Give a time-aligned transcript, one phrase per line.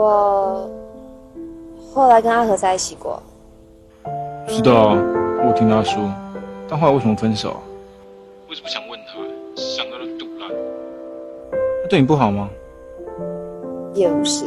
[0.00, 0.66] 我
[1.94, 3.22] 后来跟阿和在一起过，
[4.48, 4.98] 知道啊，
[5.44, 6.02] 我听他说，
[6.66, 7.54] 但后来为什么分手？
[8.48, 9.18] 我是不想问他，
[9.60, 10.48] 想到了堵烂。
[11.82, 12.48] 他对你不好吗？
[13.92, 14.46] 也不是，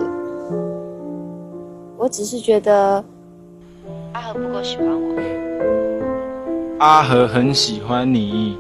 [1.97, 3.03] 我只是觉得
[4.13, 5.13] 阿和不够喜欢我。
[6.79, 8.57] 阿和很喜欢你，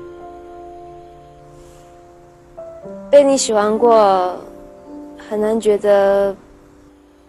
[3.09, 4.35] 被你喜欢过，
[5.27, 6.35] 很难觉得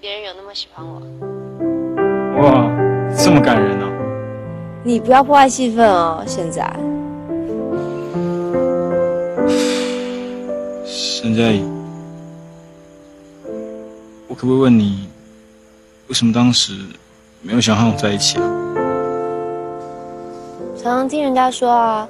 [0.04, 1.00] 别人有那么喜欢我。
[2.42, 2.68] 哇，
[3.16, 3.88] 这么感人啊！
[4.82, 6.62] 你不要破坏气氛哦，现在。
[10.84, 11.64] 沈佳宜，
[14.28, 15.08] 我可不可以问你，
[16.08, 16.74] 为什么当时
[17.40, 18.44] 没有想和我在一起啊？
[20.76, 22.06] 常常听人家说啊，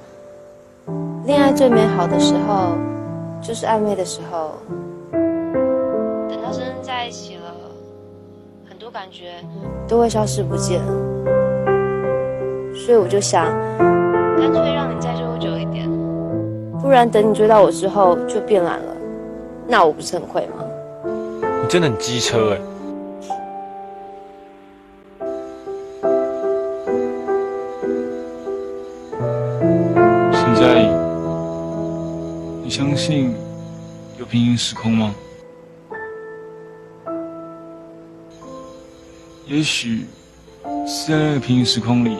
[1.26, 2.76] 恋爱最美好的时候，
[3.40, 4.58] 就是暧昧的时候。
[8.94, 9.32] 感觉
[9.88, 10.80] 都会消失不见。
[12.76, 15.90] 所以我就想，干脆让你再追我久一点，
[16.80, 18.96] 不然等你追到我之后就变懒了，
[19.66, 20.64] 那我不是很亏吗？
[21.60, 22.60] 你真的很机车哎！
[30.32, 30.88] 沈佳宜，
[32.62, 33.34] 你相信
[34.20, 35.12] 有平行时空吗？
[39.54, 40.04] 也许
[40.84, 42.16] 是在那个平行时空里，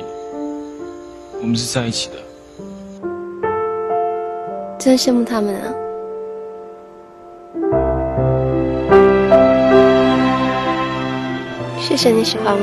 [1.41, 2.15] 我们是在一起的。
[4.79, 5.75] 真羡慕他们啊！
[11.81, 12.61] 谢谢你喜欢我。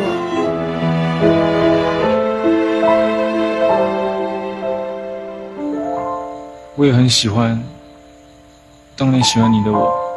[6.78, 7.62] 我也很喜欢
[8.96, 10.11] 当年喜欢你的我。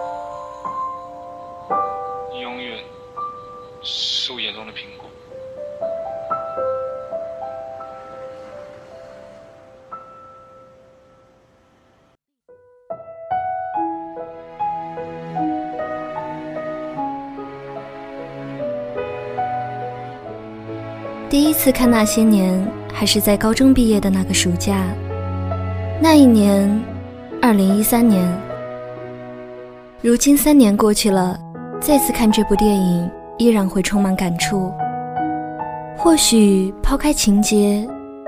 [21.35, 24.87] 第一次看那些年，还是在高中毕业的那个暑假。
[26.01, 26.81] 那一年，
[27.43, 28.25] 二零一三年。
[30.01, 31.37] 如今三年过去了，
[31.81, 34.73] 再次看这部电影，依然会充满感触。
[35.99, 37.85] 或许抛开情节，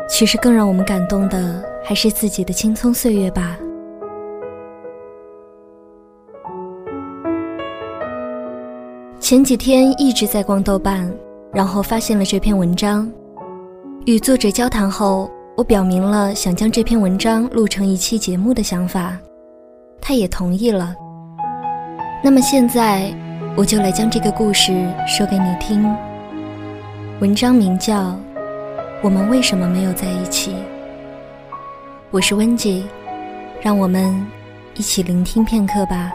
[0.08, 3.56] 其实更让我们感动的，还是自己的青葱岁月吧。
[9.20, 11.08] 前几天一直在逛豆瓣，
[11.56, 13.10] 然后发现了这篇文章。
[14.04, 19.16] 与作者交谈后，我表明了想将这篇文章录成一期节目的想法，
[19.98, 20.94] 他也同意了。
[22.22, 23.10] 那么现在，
[23.56, 25.82] 我就来将这个故事说给你听。
[27.20, 28.02] 文章名叫
[29.02, 30.50] 《我们为什么没有在一起》。
[32.10, 32.84] 我是温吉，
[33.62, 34.14] 让我们
[34.74, 36.12] 一起聆听片刻吧。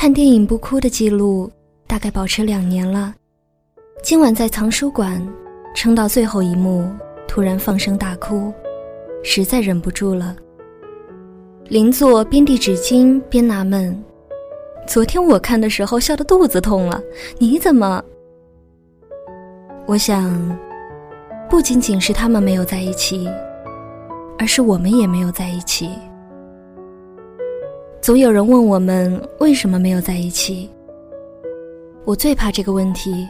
[0.00, 1.50] 看电影不哭的记录
[1.84, 3.12] 大概保持两年了。
[4.00, 5.20] 今晚在藏书馆
[5.74, 6.88] 撑到最后一幕，
[7.26, 8.52] 突然放声大哭，
[9.24, 10.36] 实在忍不住了。
[11.64, 14.00] 邻座边递纸巾边纳闷
[14.86, 17.02] ：“昨天我看的时候笑得肚子痛了，
[17.36, 18.00] 你怎么？”
[19.84, 20.56] 我想，
[21.50, 23.28] 不仅仅是他们没有在一起，
[24.38, 25.90] 而是我们也没有在一起。
[28.08, 30.66] 总有人问我们为什么没有在一起。
[32.06, 33.28] 我最怕这个问题，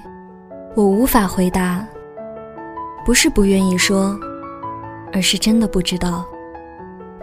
[0.76, 1.84] 我无法回答。
[3.04, 4.16] 不是不愿意说，
[5.12, 6.24] 而是真的不知道，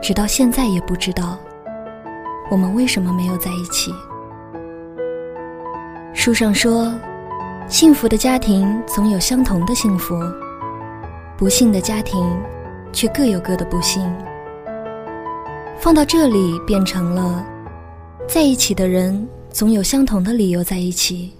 [0.01, 1.37] 直到现在也不知道，
[2.51, 3.89] 我们为什么没有在一起。
[6.13, 6.93] 书上说，
[7.69, 10.13] 幸福的家庭总有相同的幸福，
[11.37, 12.37] 不幸的家庭
[12.91, 14.13] 却各有各的不幸。
[15.77, 17.45] 放到这里变成了，
[18.27, 21.31] 在一起的人总有相同的理由在一起，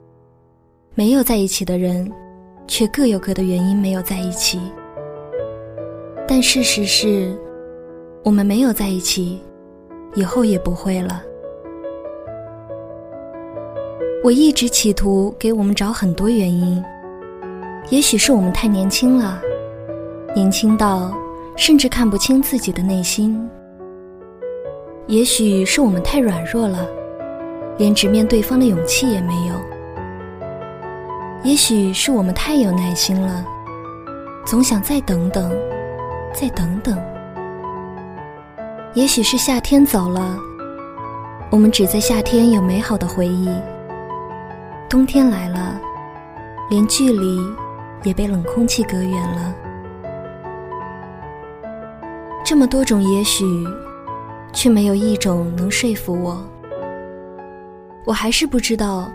[0.93, 2.11] 没有在一起的人，
[2.67, 4.59] 却各有各的原因没有在一起。
[6.27, 7.35] 但事实是，
[8.23, 9.39] 我们没有在一起，
[10.13, 11.23] 以后也不会了。
[14.23, 16.83] 我一直企图给我们找很多原因，
[17.89, 19.41] 也许是我们太年轻了，
[20.35, 21.11] 年轻到
[21.55, 23.49] 甚至看不清自己的内心。
[25.07, 26.83] 也许是我们太软弱了，
[27.77, 29.53] 连直面对方的勇气也没有；
[31.43, 33.45] 也许是我们太有耐心了，
[34.47, 35.55] 总想再等等，
[36.33, 36.95] 再等等；
[38.95, 40.39] 也许是夏天走了，
[41.51, 43.47] 我们只在夏天有美好的回忆，
[44.89, 45.79] 冬天来了，
[46.67, 47.39] 连距离
[48.01, 49.53] 也被冷空气隔远了。
[52.43, 53.45] 这么多种也许。
[54.55, 56.43] 却没有一种能说服我。
[58.05, 59.11] 我还是不知道，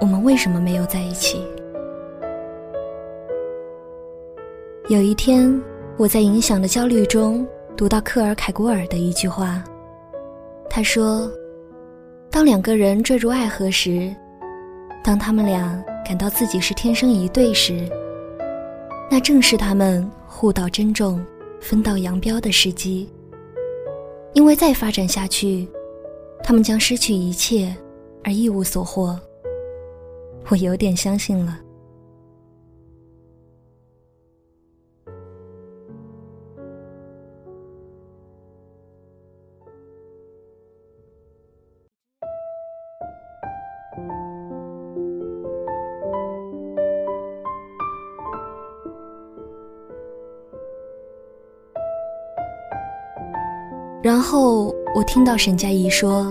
[0.00, 1.42] 我们为什么没有在一起。
[4.88, 5.62] 有一天，
[5.96, 7.46] 我在影响的焦虑中
[7.76, 9.62] 读到克尔凯郭尔的一句话，
[10.68, 11.30] 他说
[12.28, 14.12] ：“当两个人坠入爱河时，
[15.04, 17.88] 当他们俩感到自己是天生一对时，
[19.08, 21.24] 那正是他们互道珍重、
[21.60, 23.08] 分道扬镳的时机。”
[24.32, 25.68] 因为再发展下去，
[26.42, 27.74] 他们将失去一切，
[28.24, 29.18] 而一无所获。
[30.48, 31.60] 我有点相信了。
[54.20, 56.30] 然后我听到沈佳宜说：“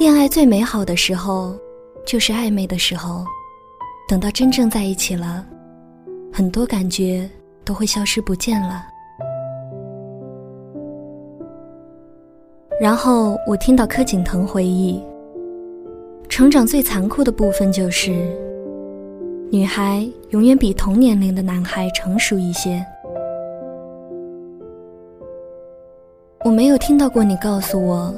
[0.00, 1.54] 恋爱最美好的时候，
[2.06, 3.22] 就是暧昧的时候。
[4.08, 5.44] 等到真正在一起了，
[6.32, 7.28] 很多感觉
[7.66, 8.82] 都会消失不见了。”
[12.80, 15.04] 然后我听到柯景腾回忆
[16.30, 18.10] ：“成长最残酷的部分就是，
[19.52, 22.82] 女孩永远比同年龄的男孩成熟一些。”
[26.42, 28.14] 我没有听到过你告诉我，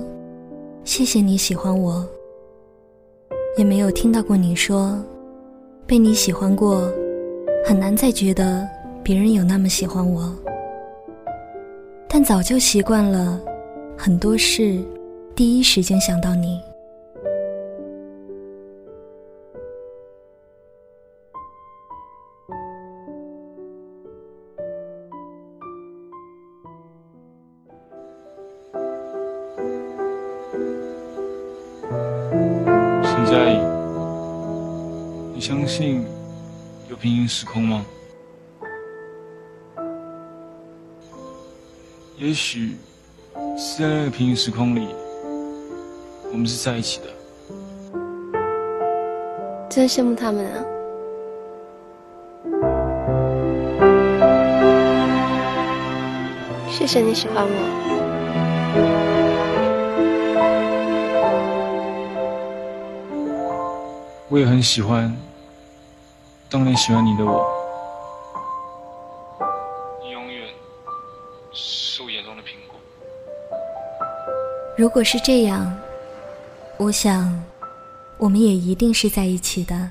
[0.84, 2.08] 谢谢你喜欢我。
[3.58, 4.96] 也没有听到过你说，
[5.88, 6.88] 被你喜欢过，
[7.66, 8.64] 很难再觉得
[9.02, 10.32] 别人有那么喜欢我。
[12.08, 13.40] 但早就习惯了，
[13.98, 14.78] 很多事，
[15.34, 16.60] 第一时间想到你。
[37.42, 37.84] 时空吗？
[42.16, 42.76] 也许
[43.58, 44.86] 是在那个平行时空里，
[46.30, 47.06] 我们是在一起的。
[49.68, 50.62] 真羡慕他们啊！
[56.70, 57.50] 谢谢你喜欢我。
[64.28, 65.12] 我也很喜欢
[66.52, 67.42] 当年喜欢你的我，
[70.02, 70.46] 你永远
[71.50, 72.78] 是我眼中的苹果。
[74.76, 75.74] 如果是这样，
[76.76, 77.42] 我想，
[78.18, 79.90] 我们也一定是在一起的。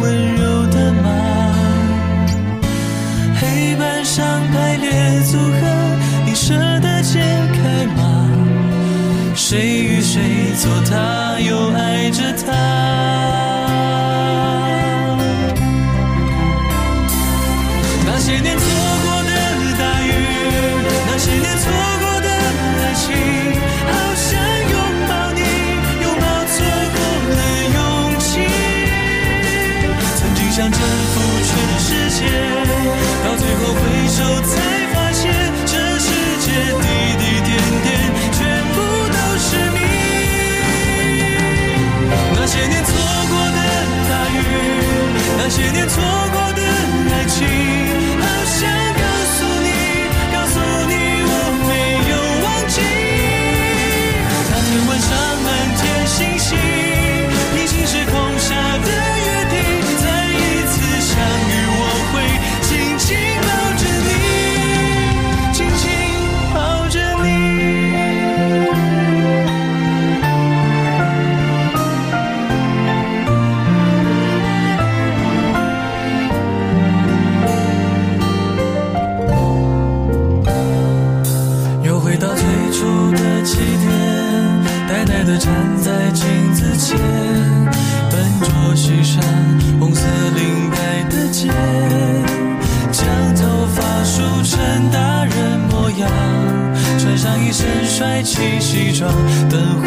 [0.00, 1.08] 温柔的吗？
[3.40, 3.96] 黑板。
[4.06, 5.60] 上排列组合，
[6.24, 7.20] 你舍得解
[7.52, 8.30] 开吗？
[9.34, 12.95] 谁与谁坐他，又爱着他？
[98.36, 99.10] 起西装，
[99.48, 99.80] 等